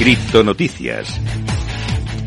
[0.00, 1.20] Criptonoticias.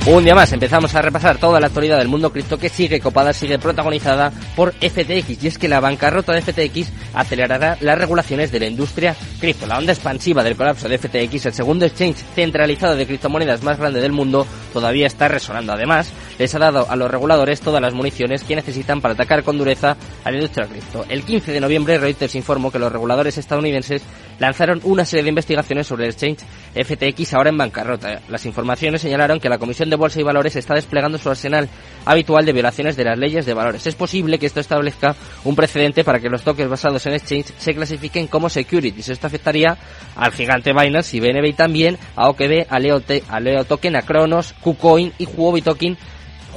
[0.05, 3.33] Un día más empezamos a repasar toda la actualidad del mundo cripto que sigue copada,
[3.33, 8.59] sigue protagonizada por FTX y es que la bancarrota de FTX acelerará las regulaciones de
[8.59, 9.68] la industria cripto.
[9.68, 14.00] La onda expansiva del colapso de FTX, el segundo exchange centralizado de criptomonedas más grande
[14.00, 15.73] del mundo, todavía está resonando.
[15.73, 19.57] Además, les ha dado a los reguladores todas las municiones que necesitan para atacar con
[19.57, 21.04] dureza a la industria cripto.
[21.10, 24.02] El 15 de noviembre Reuters informó que los reguladores estadounidenses
[24.39, 26.39] lanzaron una serie de investigaciones sobre el exchange
[26.73, 28.21] FTX ahora en bancarrota.
[28.30, 31.68] Las informaciones señalaron que la Comisión de Bolsa y Valores está desplegando su arsenal
[32.05, 33.85] habitual de violaciones de las leyes de valores.
[33.88, 37.75] Es posible que esto establezca un precedente para que los tokens basados en exchange se
[37.75, 39.09] clasifiquen como securities.
[39.33, 39.77] Afectaría
[40.15, 45.11] al gigante Binance y BNB también, a OKB, a Leo, a Token, a Cronos, KuCoin
[45.17, 45.97] y Huobi Token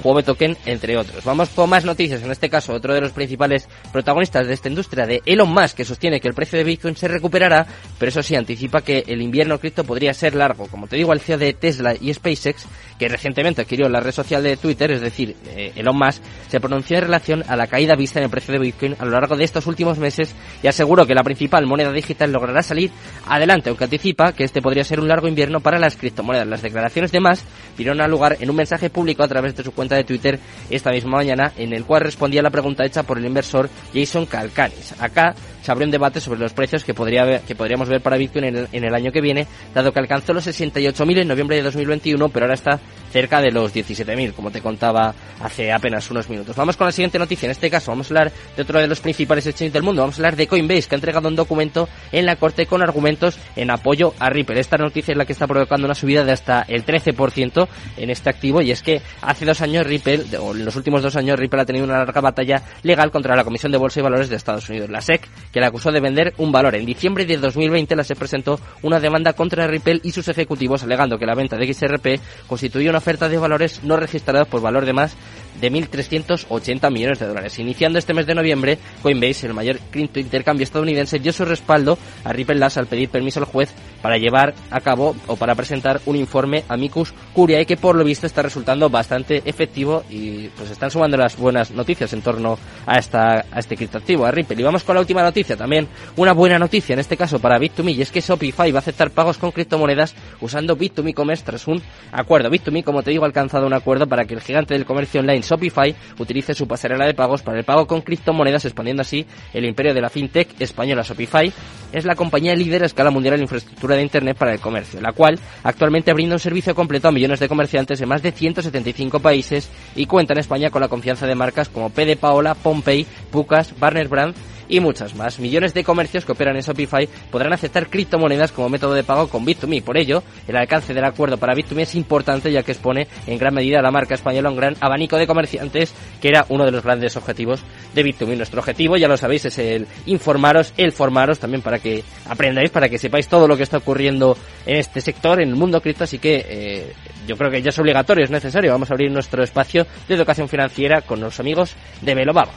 [0.02, 1.24] Huobi Token, entre otros.
[1.24, 5.06] Vamos con más noticias, en este caso otro de los principales protagonistas de esta industria
[5.06, 7.66] de Elon Musk, que sostiene que el precio de Bitcoin se recuperará,
[7.98, 10.66] pero eso sí, anticipa que el invierno cripto podría ser largo.
[10.68, 12.66] Como te digo, el CEO de Tesla y SpaceX,
[12.98, 16.98] que recientemente adquirió la red social de Twitter, es decir, eh, Elon Musk, se pronunció
[16.98, 19.44] en relación a la caída vista en el precio de Bitcoin a lo largo de
[19.44, 22.90] estos últimos meses y aseguró que la principal moneda digital logrará salir
[23.26, 26.46] adelante, aunque anticipa que este podría ser un largo invierno para las criptomonedas.
[26.46, 27.44] Las declaraciones de Musk
[27.76, 31.18] dieron lugar en un mensaje público a través de su cuenta de Twitter esta misma
[31.18, 34.94] mañana, en el cual respondía a la pregunta hecha por el inversor Jason Calcanis.
[35.00, 35.34] Acá
[35.66, 38.56] se abrió un debate sobre los precios que, podría que podríamos ver para Bitcoin en
[38.56, 42.28] el, en el año que viene, dado que alcanzó los 68.000 en noviembre de 2021,
[42.28, 42.78] pero ahora está
[43.10, 46.54] cerca de los 17.000, como te contaba hace apenas unos minutos.
[46.54, 47.46] Vamos con la siguiente noticia.
[47.46, 50.02] En este caso vamos a hablar de otro de los principales exchanges del mundo.
[50.02, 53.36] Vamos a hablar de Coinbase, que ha entregado un documento en la corte con argumentos
[53.56, 54.60] en apoyo a Ripple.
[54.60, 58.30] Esta noticia es la que está provocando una subida de hasta el 13% en este
[58.30, 61.62] activo y es que hace dos años Ripple, o en los últimos dos años Ripple
[61.62, 64.68] ha tenido una larga batalla legal contra la Comisión de Bolsa y Valores de Estados
[64.68, 65.26] Unidos, la SEC,
[65.56, 66.74] que la acusó de vender un valor.
[66.74, 71.16] En diciembre de 2020 la SEC presentó una demanda contra Ripple y sus ejecutivos alegando
[71.16, 74.92] que la venta de XRP constituía una oferta de valores no registrados por valor de
[74.92, 75.16] más
[75.60, 77.58] de 1.380 millones de dólares.
[77.58, 82.32] Iniciando este mes de noviembre, Coinbase, el mayor cripto intercambio estadounidense, dio su respaldo a
[82.32, 83.72] Ripple Labs al pedir permiso al juez
[84.02, 88.26] para llevar a cabo o para presentar un informe amicus curiae que por lo visto
[88.26, 93.44] está resultando bastante efectivo y pues están sumando las buenas noticias en torno a esta
[93.50, 94.60] a este criptoactivo, a Ripple.
[94.60, 97.94] Y vamos con la última noticia, también una buena noticia en este caso para Bit2Me
[97.94, 101.82] y es que Shopify va a aceptar pagos con criptomonedas usando Bit2Me Commerce tras un
[102.12, 102.50] acuerdo.
[102.50, 105.42] Bit2Me, como te digo, ha alcanzado un acuerdo para que el gigante del comercio online
[105.46, 109.94] Shopify utilice su pasarela de pagos para el pago con criptomonedas, expandiendo así el imperio
[109.94, 111.52] de la fintech española Shopify.
[111.92, 115.12] Es la compañía líder a escala mundial en infraestructura de Internet para el comercio, la
[115.12, 119.70] cual actualmente brinda un servicio completo a millones de comerciantes en más de 175 países
[119.94, 124.08] y cuenta en España con la confianza de marcas como PD Paola, Pompey, Pucas, Barner
[124.08, 124.34] Brand
[124.68, 125.38] y muchas más.
[125.38, 129.44] Millones de comercios que operan en Shopify podrán aceptar criptomonedas como método de pago con
[129.44, 129.82] Bit2Me.
[129.82, 133.54] Por ello, el alcance del acuerdo para Bit2Me es importante ya que expone en gran
[133.54, 136.82] medida a la marca española un gran abanico de comerciantes que era uno de los
[136.82, 137.62] grandes objetivos
[137.94, 138.36] de Bit2Me.
[138.36, 142.88] Nuestro objetivo, ya lo sabéis, es el informaros, el formaros también para que aprendáis, para
[142.88, 146.04] que sepáis todo lo que está ocurriendo en este sector, en el mundo cripto.
[146.04, 146.92] Así que eh,
[147.26, 148.72] yo creo que ya es obligatorio, es necesario.
[148.72, 152.52] Vamos a abrir nuestro espacio de educación financiera con los amigos de Belobaba.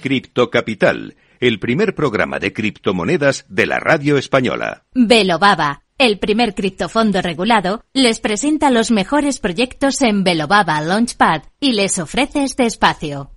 [0.00, 4.84] Cripto Capital, el primer programa de criptomonedas de la radio española.
[4.94, 11.98] Belobaba, el primer criptofondo regulado, les presenta los mejores proyectos en Belobaba Launchpad y les
[11.98, 13.30] ofrece este espacio.